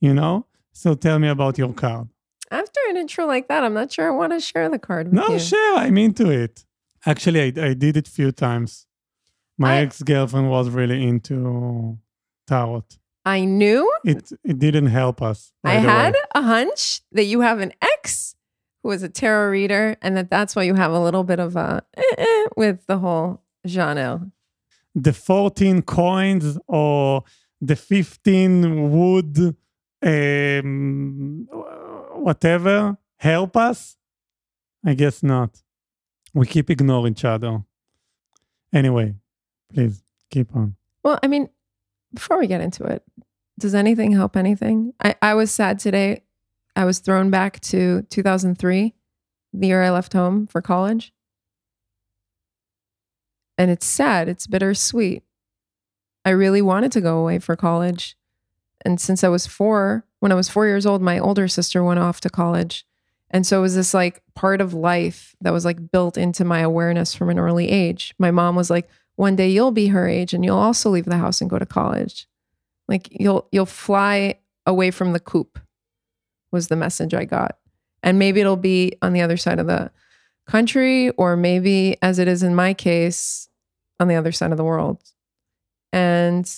[0.00, 0.46] You know.
[0.72, 2.08] So tell me about your card.
[2.50, 5.14] After an intro like that, I'm not sure I want to share the card with
[5.14, 5.38] No, you.
[5.38, 6.64] sure, I'm into it.
[7.06, 8.86] Actually, I, I did it few times.
[9.56, 11.98] My I- ex girlfriend was really into
[12.46, 12.84] tarot.
[13.24, 15.52] I knew It it didn't help us.
[15.64, 18.36] I had a hunch that you have an ex
[18.82, 21.56] who is a tarot reader, and that that's why you have a little bit of
[21.56, 24.30] a eh, eh, with the whole genre.
[24.94, 27.22] the 14 coins or
[27.60, 29.56] the 15 wood
[30.02, 31.46] um,
[32.26, 33.96] whatever help us
[34.84, 35.62] i guess not
[36.34, 37.62] we keep ignoring each other
[38.72, 39.14] anyway
[39.72, 41.48] please keep on Well, I mean,
[42.14, 43.02] before we get into it,
[43.58, 44.94] does anything help anything?
[45.02, 46.22] I, I was sad today.
[46.76, 48.94] I was thrown back to 2003,
[49.52, 51.12] the year I left home for college.
[53.56, 54.28] And it's sad.
[54.28, 55.22] It's bittersweet.
[56.24, 58.16] I really wanted to go away for college.
[58.84, 62.00] And since I was four, when I was four years old, my older sister went
[62.00, 62.84] off to college.
[63.30, 66.60] And so it was this like part of life that was like built into my
[66.60, 68.14] awareness from an early age.
[68.18, 71.18] My mom was like, one day you'll be her age and you'll also leave the
[71.18, 72.26] house and go to college.
[72.88, 75.58] Like you'll you'll fly away from the coop
[76.50, 77.58] was the message I got.
[78.02, 79.90] And maybe it'll be on the other side of the
[80.46, 83.48] country or maybe as it is in my case
[83.98, 85.02] on the other side of the world.
[85.92, 86.50] And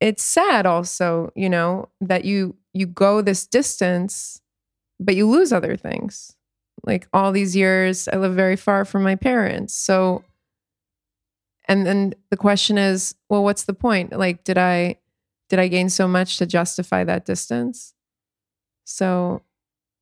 [0.00, 4.40] it's sad also, you know, that you you go this distance
[5.00, 6.36] but you lose other things.
[6.84, 9.74] like all these years I live very far from my parents.
[9.74, 10.22] So
[11.70, 14.10] and then the question is, well, what's the point?
[14.10, 14.98] Like, did I
[15.48, 17.94] did I gain so much to justify that distance?
[18.84, 19.42] So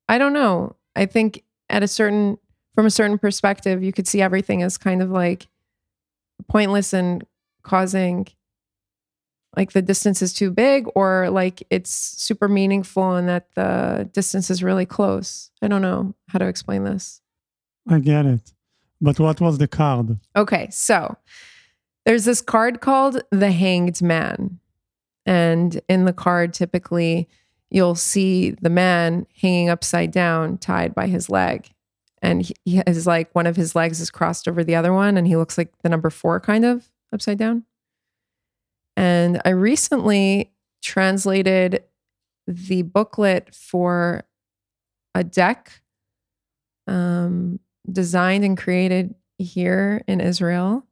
[0.09, 0.75] I don't know.
[0.95, 2.39] I think at a certain
[2.73, 5.47] from a certain perspective, you could see everything as kind of like
[6.47, 7.23] pointless and
[7.61, 8.25] causing
[9.55, 14.49] like the distance is too big or like it's super meaningful and that the distance
[14.49, 15.51] is really close.
[15.61, 17.21] I don't know how to explain this.
[17.87, 18.53] I get it.
[18.99, 20.17] But what was the card?
[20.35, 21.15] Okay, so
[22.05, 24.59] there's this card called the Hanged Man.
[25.25, 27.27] And in the card, typically,
[27.69, 31.69] you'll see the man hanging upside down, tied by his leg.
[32.21, 35.27] And he, has like one of his legs is crossed over the other one, and
[35.27, 37.63] he looks like the number four kind of upside down.
[38.97, 41.83] And I recently translated
[42.47, 44.23] the booklet for
[45.15, 45.81] a deck
[46.87, 47.59] um,
[47.89, 50.85] designed and created here in Israel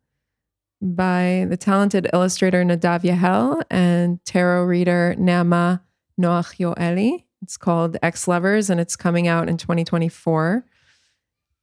[0.82, 5.82] by the talented illustrator Nadav Yahel and tarot reader Naama
[6.20, 7.24] Noach Yoeli.
[7.42, 10.66] It's called Ex Lovers and it's coming out in 2024.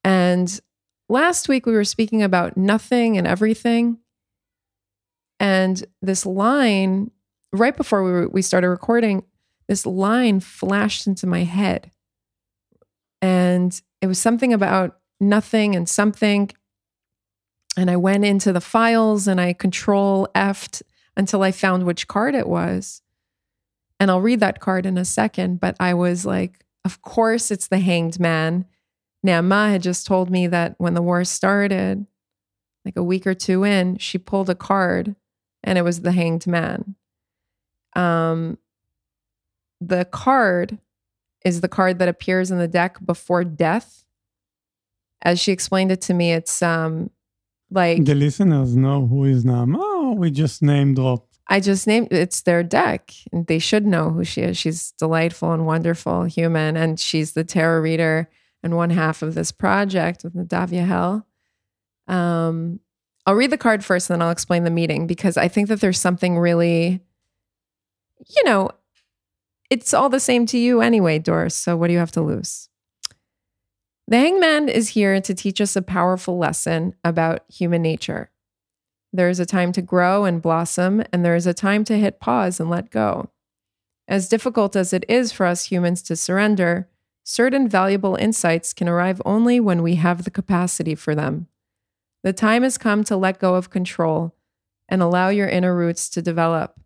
[0.03, 0.61] And
[1.09, 3.99] last week we were speaking about nothing and everything.
[5.41, 7.11] And this line,
[7.53, 9.25] right before we, were, we started recording,
[9.69, 11.91] this line flashed into my head.
[13.21, 16.51] And it was something about nothing and something.
[17.77, 20.83] And I went into the files and I control F'd
[21.17, 23.03] until I found which card it was.
[23.99, 25.61] And I'll read that card in a second.
[25.61, 28.67] But I was like, of course, it's the hanged man.
[29.27, 32.07] Naama had just told me that when the war started,
[32.85, 35.17] like a week or two in, she pulled a card
[35.63, 36.95] and it was the hanged man.
[37.97, 38.59] Um,
[39.81, 40.79] the card
[41.45, 44.05] is the card that appears in the deck before death.
[45.23, 47.11] As she explained it to me, it's um
[47.75, 49.77] like the listeners know who is Naama.
[49.79, 51.27] Oh, we just name drop.
[51.49, 54.57] I just named it's their deck, and they should know who she is.
[54.57, 58.31] She's delightful and wonderful human, and she's the tarot reader
[58.63, 61.27] and one half of this project with Nadav Yahel.
[62.09, 62.81] Um,
[63.27, 65.81] I'll read the card first, and then I'll explain the meeting because I think that
[65.81, 67.01] there's something really,
[68.27, 68.71] you know,
[69.69, 71.55] it's all the same to you anyway, Doris.
[71.55, 72.69] So what do you have to lose?
[74.07, 78.31] The hangman is here to teach us a powerful lesson about human nature.
[79.15, 82.21] There is a time to grow and blossom, and there is a time to hit
[82.21, 83.31] pause and let go.
[84.07, 86.89] As difficult as it is for us humans to surrender,
[87.23, 91.47] certain valuable insights can arrive only when we have the capacity for them.
[92.23, 94.35] The time has come to let go of control
[94.89, 96.79] and allow your inner roots to develop.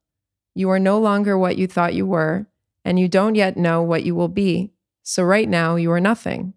[0.54, 2.46] You are no longer what you thought you were,
[2.84, 4.70] and you don't yet know what you will be.
[5.02, 6.54] So, right now, you are nothing.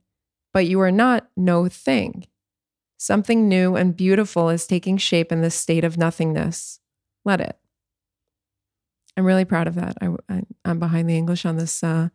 [0.53, 2.27] But you are not no thing.
[2.97, 6.79] Something new and beautiful is taking shape in this state of nothingness.
[7.25, 7.57] Let it.
[9.17, 9.97] I'm really proud of that.
[10.01, 12.09] I, am behind the English on this uh,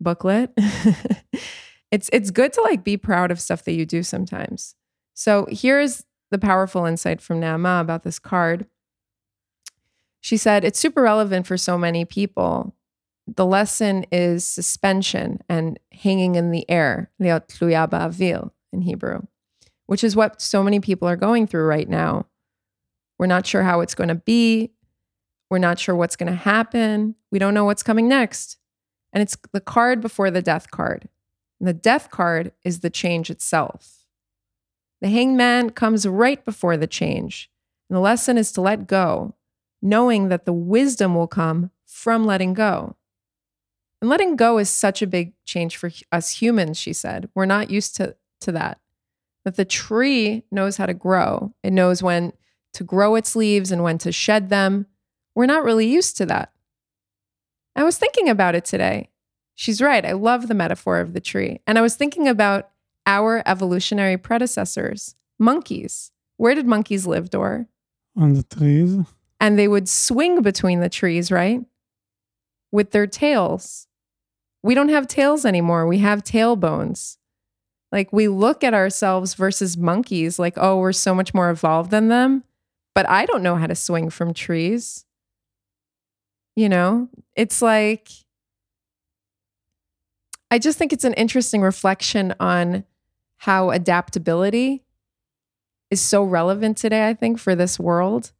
[0.00, 0.52] booklet.
[1.90, 4.74] it's it's good to like be proud of stuff that you do sometimes.
[5.14, 8.66] So here's the powerful insight from Naama about this card.
[10.20, 12.74] She said, It's super relevant for so many people.
[13.26, 19.22] The lesson is suspension and hanging in the air, in Hebrew,
[19.86, 22.26] which is what so many people are going through right now.
[23.18, 24.72] We're not sure how it's going to be.
[25.50, 27.14] We're not sure what's going to happen.
[27.30, 28.58] We don't know what's coming next.
[29.12, 31.08] And it's the card before the death card.
[31.60, 34.04] And the death card is the change itself.
[35.00, 37.50] The hangman comes right before the change.
[37.88, 39.34] And the lesson is to let go,
[39.80, 42.96] knowing that the wisdom will come from letting go.
[44.02, 47.28] And letting go is such a big change for us humans, she said.
[47.36, 48.80] We're not used to, to that.
[49.44, 52.32] That the tree knows how to grow, it knows when
[52.74, 54.86] to grow its leaves and when to shed them.
[55.36, 56.52] We're not really used to that.
[57.76, 59.08] I was thinking about it today.
[59.54, 60.04] She's right.
[60.04, 61.60] I love the metaphor of the tree.
[61.64, 62.70] And I was thinking about
[63.06, 66.10] our evolutionary predecessors, monkeys.
[66.38, 67.68] Where did monkeys live, Dor?
[68.16, 68.96] On the trees.
[69.38, 71.60] And they would swing between the trees, right?
[72.72, 73.86] With their tails.
[74.62, 75.86] We don't have tails anymore.
[75.86, 77.16] We have tailbones.
[77.90, 82.08] Like we look at ourselves versus monkeys like, oh, we're so much more evolved than
[82.08, 82.44] them.
[82.94, 85.04] But I don't know how to swing from trees.
[86.56, 88.08] You know, it's like,
[90.50, 92.84] I just think it's an interesting reflection on
[93.38, 94.84] how adaptability
[95.90, 98.32] is so relevant today, I think, for this world.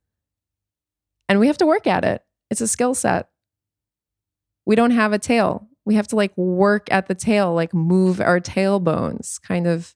[1.28, 2.22] And we have to work at it.
[2.50, 3.30] It's a skill set.
[4.66, 5.68] We don't have a tail.
[5.84, 9.94] We have to like work at the tail, like move our tailbones, kind of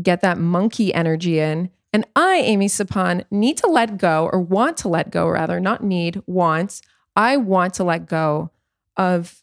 [0.00, 1.70] get that monkey energy in.
[1.92, 5.84] And I, Amy Sapan, need to let go or want to let go, rather, not
[5.84, 6.80] need, want.
[7.14, 8.50] I want to let go
[8.96, 9.42] of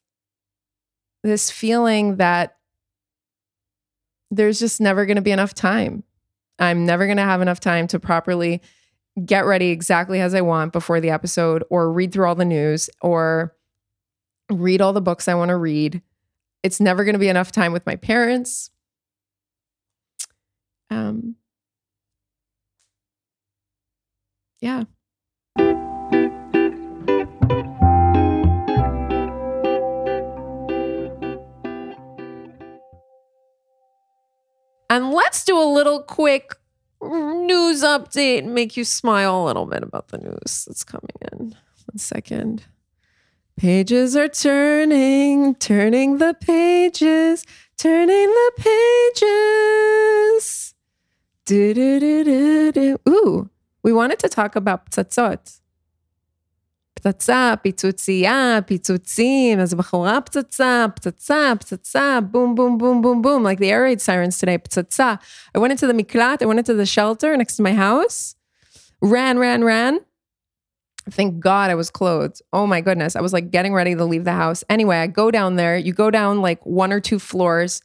[1.24, 2.58] this feeling that
[4.32, 6.04] there's just never going to be enough time.
[6.58, 8.62] I'm never going to have enough time to properly
[9.26, 12.90] get ready exactly as I want before the episode or read through all the news
[13.02, 13.56] or
[14.50, 16.02] read all the books I want to read.
[16.64, 18.72] It's never going to be enough time with my parents.
[20.90, 21.36] Um
[24.60, 24.84] yeah.
[34.92, 36.56] And let's do a little quick
[37.02, 41.56] news update and make you smile a little bit about the news that's coming in.
[41.86, 42.66] One second.
[43.59, 47.45] Pages are turning, turning the pages,
[47.79, 48.53] turning the
[49.17, 50.75] pages.
[51.45, 52.99] Do, do, do, do, do.
[53.09, 53.49] Ooh,
[53.83, 55.61] we wanted to talk about ptsatzot.
[56.95, 63.71] פצצה, פיצוצייה, פיצוצים, אז בחורה פצצה, פצצה, פצצה, boom, boom, boom, boom, boom, like the
[63.71, 65.15] air raid sirens today, פצצה.
[65.55, 68.37] I went into the miklat, I went into the shelter next to my house,
[69.03, 70.01] ran, ran, ran.
[71.10, 72.42] Thank God I was clothed.
[72.54, 73.16] Oh my goodness.
[73.16, 74.64] I was like getting ready to leave the house.
[74.70, 75.78] Anyway, I go down there.
[75.78, 77.82] You go down like one or two floors,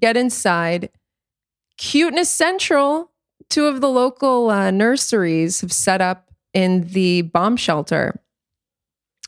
[0.00, 0.90] get inside.
[1.78, 3.12] Cuteness Central,
[3.48, 8.20] two of the local uh, nurseries have set up in the bomb shelter.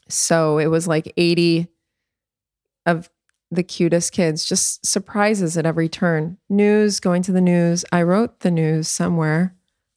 [0.08, 1.68] So it was like 80
[2.86, 3.10] of
[3.50, 6.38] the cutest kids, just surprises at every turn.
[6.48, 7.84] News, going to the news.
[7.92, 9.54] I wrote the news somewhere.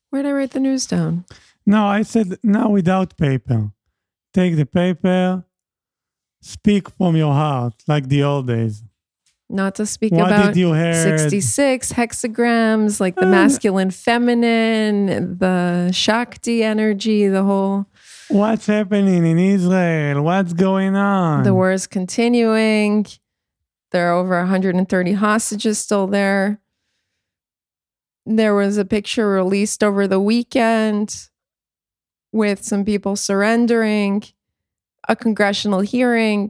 [0.09, 1.25] Where did I write the news down?
[1.71, 3.71] No, I said now without paper.
[4.33, 5.45] Take the paper,
[6.41, 8.83] speak from your heart, like the old days.
[9.49, 15.91] Not to speak What about did you 66 hexagrams, like the Uh, masculine, feminine, the
[15.93, 17.85] Shakti energy, the whole.
[18.29, 20.23] What's happening in Israel?
[20.23, 21.43] What's going on?
[21.43, 23.05] The war is continuing.
[23.91, 26.59] There are over 130 hostages still there.
[28.25, 31.30] There was a picture released over the weekend
[32.31, 34.23] with some people surrendering,
[35.07, 36.49] a congressional hearing.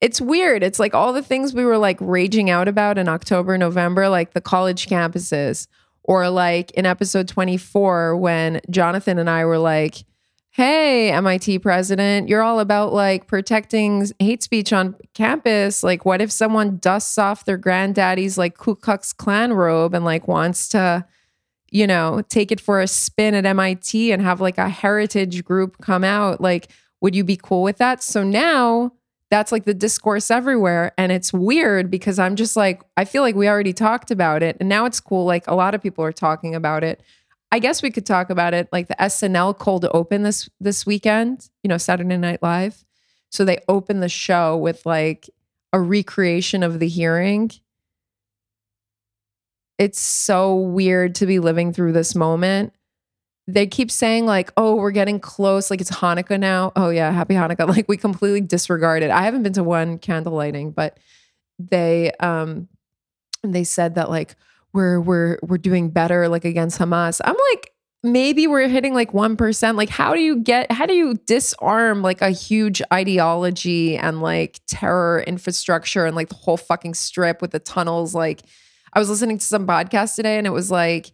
[0.00, 0.62] It's weird.
[0.62, 4.32] It's like all the things we were like raging out about in October, November, like
[4.32, 5.66] the college campuses,
[6.02, 10.04] or like in episode 24 when Jonathan and I were like,
[10.58, 15.84] hey, MIT president, you're all about like protecting hate speech on campus.
[15.84, 20.26] Like, what if someone dusts off their granddaddy's like Ku Klux Klan robe and like
[20.26, 21.06] wants to,
[21.70, 25.78] you know, take it for a spin at MIT and have like a heritage group
[25.80, 26.40] come out?
[26.40, 28.02] Like, would you be cool with that?
[28.02, 28.92] So now
[29.30, 30.92] that's like the discourse everywhere.
[30.96, 34.56] And it's weird because I'm just like, I feel like we already talked about it.
[34.60, 35.24] And now it's cool.
[35.24, 37.02] Like, a lot of people are talking about it.
[37.50, 41.48] I guess we could talk about it like the SNL cold open this this weekend,
[41.62, 42.84] you know, Saturday Night Live.
[43.30, 45.30] So they open the show with like
[45.72, 47.50] a recreation of the hearing.
[49.78, 52.74] It's so weird to be living through this moment.
[53.46, 57.34] They keep saying like, "Oh, we're getting close, like it's Hanukkah now." Oh yeah, happy
[57.34, 57.68] Hanukkah.
[57.76, 59.10] Like we completely disregard it.
[59.10, 60.98] I haven't been to one candle lighting, but
[61.58, 62.68] they um
[63.42, 64.36] they said that like
[64.72, 67.20] we're we're we're doing better like against Hamas.
[67.24, 69.76] I'm like maybe we're hitting like 1%.
[69.76, 74.60] Like how do you get how do you disarm like a huge ideology and like
[74.66, 78.42] terror infrastructure and like the whole fucking strip with the tunnels like
[78.92, 81.12] I was listening to some podcast today and it was like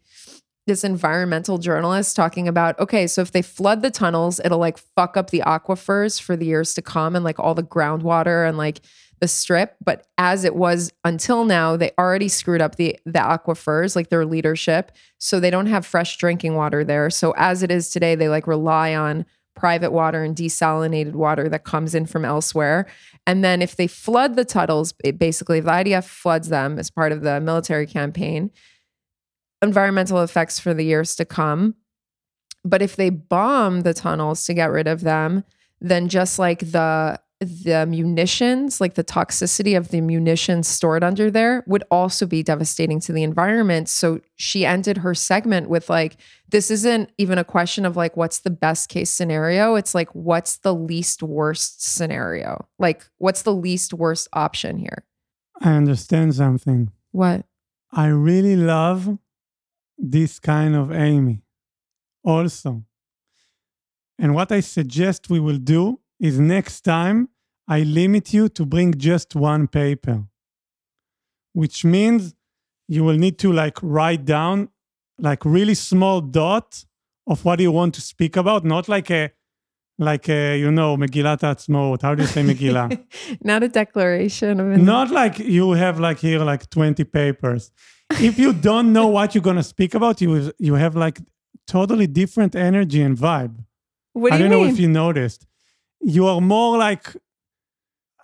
[0.67, 5.17] this environmental journalist talking about okay, so if they flood the tunnels, it'll like fuck
[5.17, 8.81] up the aquifers for the years to come and like all the groundwater and like
[9.21, 9.77] the strip.
[9.85, 14.25] But as it was until now, they already screwed up the the aquifers, like their
[14.25, 14.93] leadership.
[15.19, 17.11] So they don't have fresh drinking water there.
[17.11, 21.65] So as it is today, they like rely on private water and desalinated water that
[21.65, 22.87] comes in from elsewhere.
[23.27, 26.91] And then if they flood the tunnels, it basically if the IDF floods them as
[26.91, 28.51] part of the military campaign,
[29.63, 31.75] environmental effects for the years to come.
[32.65, 35.45] But if they bomb the tunnels to get rid of them,
[35.81, 41.65] then just like the the munitions, like the toxicity of the munitions stored under there
[41.67, 43.89] would also be devastating to the environment.
[43.89, 46.17] So she ended her segment with like
[46.49, 50.59] this isn't even a question of like what's the best case scenario, it's like what's
[50.59, 52.67] the least worst scenario?
[52.79, 55.05] Like what's the least worst option here?
[55.61, 56.91] I understand something.
[57.13, 57.45] What?
[57.93, 59.19] I really love
[59.97, 61.43] this kind of Amy
[62.25, 62.85] also.
[64.19, 67.29] And what I suggest we will do is next time
[67.67, 70.25] I limit you to bring just one paper,
[71.53, 72.35] which means
[72.89, 74.69] you will need to like write down
[75.19, 76.85] like really small dot
[77.27, 79.31] of what you want to speak about, not like a
[79.99, 82.03] like a, you know Megillat Atzmaut.
[82.03, 83.01] How do you say Megillah?
[83.45, 87.71] Not a declaration of not like you have like here like 20 papers.
[88.21, 91.21] If you don't know what you're gonna speak about, you you have like
[91.69, 93.65] totally different energy and vibe.
[94.15, 94.63] What do I don't mean?
[94.65, 95.47] know if you noticed.
[96.01, 97.17] You are more like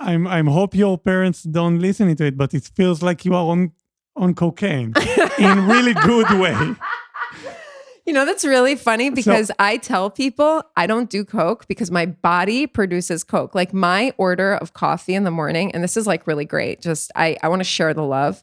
[0.00, 3.44] I'm I'm hope your parents don't listen to it, but it feels like you are
[3.44, 3.72] on
[4.16, 4.94] on cocaine
[5.38, 6.74] in really good way.
[8.06, 12.06] You know, that's really funny because I tell people I don't do Coke because my
[12.06, 13.54] body produces Coke.
[13.54, 16.80] Like my order of coffee in the morning, and this is like really great.
[16.80, 18.42] Just I, I want to share the love.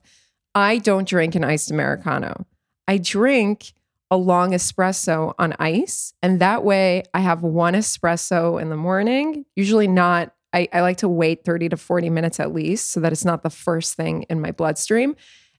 [0.55, 2.45] I don't drink an iced Americano.
[2.87, 3.73] I drink
[4.09, 6.13] a long espresso on ice.
[6.21, 10.33] And that way I have one espresso in the morning, usually not.
[10.57, 13.43] I, I like to wait 30 to 40 minutes at least so that it's not
[13.43, 15.15] the first thing in my bloodstream.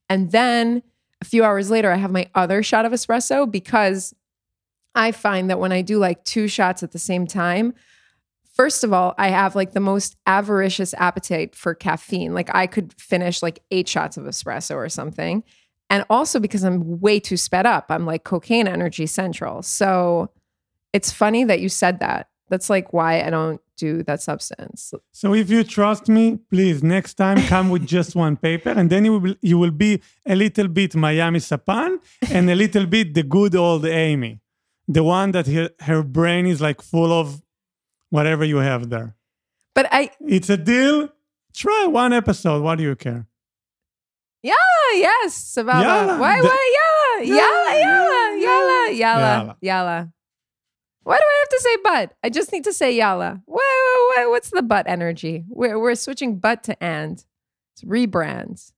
[0.09, 0.83] And then
[1.21, 4.15] a few hours later, I have my other shot of espresso because
[4.95, 7.75] I find that when I do like two shots at the same time,
[8.55, 12.35] first of all, I have like the most avaricious appetite for caffeine.
[12.35, 15.45] Like I could finish like eight shots of espresso or something.
[15.91, 19.63] And also because I'm way too sped up, I'm like cocaine energy central.
[19.63, 20.31] So
[20.93, 22.29] it's funny that you said that.
[22.49, 24.93] That's like why I don't do that substance.
[25.13, 29.05] So if you trust me, please next time come with just one paper, and then
[29.07, 29.93] you will you will be
[30.27, 31.91] a little bit Miami Sapan
[32.35, 34.41] and a little bit the good old Amy,
[34.97, 37.43] the one that her, her brain is like full of
[38.11, 39.15] whatever you have there.
[39.75, 41.09] But I, It's a deal.
[41.55, 42.63] Try one episode.
[42.63, 43.27] What do you care?
[44.43, 44.55] yeah,
[44.95, 45.83] yes, Sababa.
[45.83, 46.19] Yalla.
[46.19, 50.13] Why, why, yalla, yalla, yalla, yalla, yalla, yalla.
[51.03, 52.13] Why do I have to say but?
[52.23, 53.41] I just need to say yalla.
[53.47, 55.45] What, what's the but energy?
[55.49, 57.25] We're, we're switching but to and.
[57.75, 58.73] It's rebrands.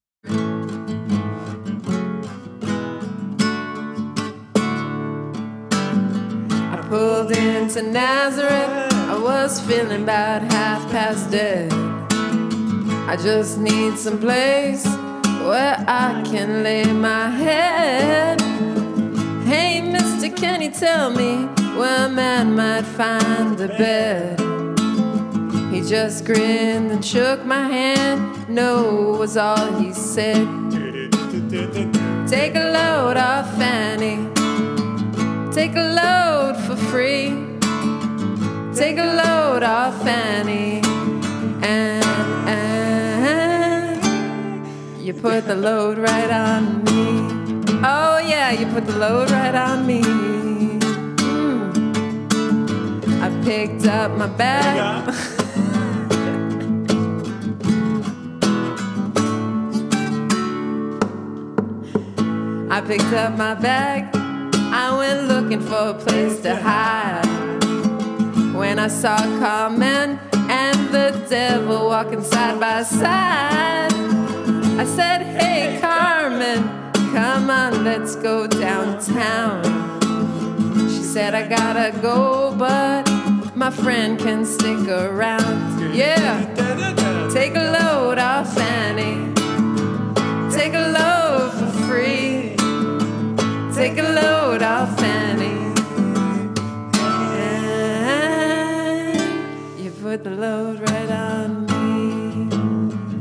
[6.72, 8.92] I pulled into Nazareth.
[8.94, 11.72] I was feeling about half past dead.
[11.72, 14.84] I just need some place
[15.42, 18.40] where I can lay my head.
[19.44, 21.48] Hey, mister, can you tell me
[21.78, 24.40] where man might find a bed?
[25.72, 28.48] He just grinned and shook my hand.
[28.48, 30.46] No, was all he said.
[32.28, 34.28] Take a load off Fanny.
[35.52, 37.28] Take a load for free.
[38.74, 40.80] Take a load off Fanny.
[41.62, 42.04] And,
[42.48, 44.02] and
[45.00, 47.28] you put the load right on me.
[47.82, 50.49] Oh, yeah, you put the load right on me.
[53.44, 55.14] Picked up my bag.
[62.70, 64.14] I picked up my bag.
[64.72, 67.26] I went looking for a place to hide.
[68.54, 73.92] When I saw Carmen and the devil walking side by side,
[74.78, 76.62] I said, Hey, Carmen,
[77.12, 79.64] come on, let's go downtown.
[80.88, 83.09] She said, I gotta go, but
[83.60, 85.94] my friend can stick around.
[85.94, 86.46] Yeah,
[87.30, 89.34] take a load off Fanny.
[90.50, 92.56] Take a load for free.
[93.74, 95.74] Take a load off Fanny.
[98.96, 102.48] And you put the load right on me.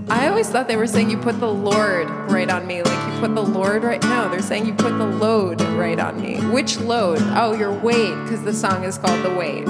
[0.09, 2.81] I always thought they were saying you put the Lord right on me.
[2.81, 4.01] Like you put the Lord right.
[4.03, 6.39] No, they're saying you put the load right on me.
[6.53, 7.19] Which load?
[7.35, 9.67] Oh, your weight, because the song is called The Weight.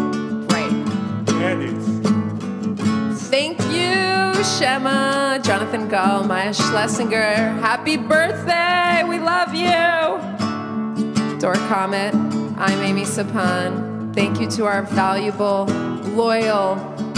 [3.30, 7.58] Thank you, Shema, Jonathan Gull, Maya Schlesinger.
[7.62, 9.06] Happy birthday!
[9.08, 9.70] We love you!
[11.40, 12.14] Dor Comet,
[12.58, 14.14] I'm Amy Sapan.
[14.14, 15.64] Thank you to our valuable,
[16.14, 16.76] loyal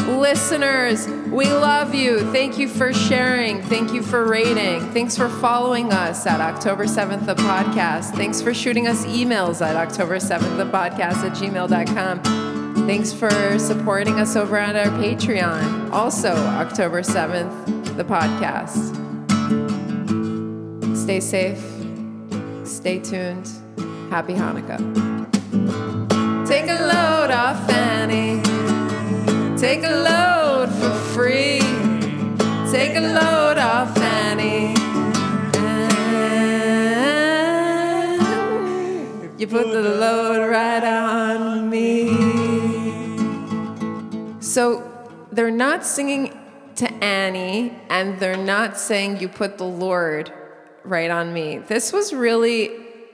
[0.08, 1.08] listeners.
[1.32, 2.20] We love you.
[2.32, 3.64] Thank you for sharing.
[3.64, 4.82] Thank you for rating.
[4.92, 8.16] Thanks for following us at October 7th, the podcast.
[8.16, 12.41] Thanks for shooting us emails at October 7th, the podcast at gmail.com.
[12.88, 15.92] Thanks for supporting us over at our Patreon.
[15.92, 18.98] Also, October 7th, the podcast.
[20.96, 21.64] Stay safe.
[22.64, 23.50] Stay tuned.
[24.10, 24.80] Happy Hanukkah.
[26.48, 28.42] Take a load off Fanny.
[29.58, 31.60] Take a load for free.
[32.72, 34.76] Take a load off Fanny.
[39.22, 42.31] And you put the load right on me.
[44.52, 44.84] So
[45.32, 46.38] they're not singing
[46.76, 50.34] to Annie, and they're not saying you put the Lord
[50.84, 51.60] right on me.
[51.60, 52.70] This was really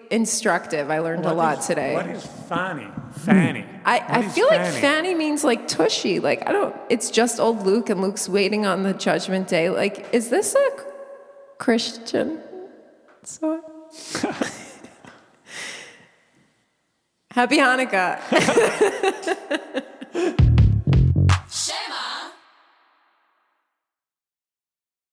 [0.09, 0.89] instructive.
[0.89, 1.93] I learned a lot is- today.
[1.93, 2.88] What is Fanny?
[3.17, 3.65] Fanny.
[3.85, 4.81] I, What I feel like Fanny?
[4.81, 6.19] Fanny means like tushy.
[6.19, 9.69] Like, I don't, it's just old Luke and Luke's waiting on the judgment day.
[9.69, 10.69] Like, is this a
[11.59, 12.41] Christian
[13.21, 13.61] song?
[17.29, 18.23] Happy Hanukkah.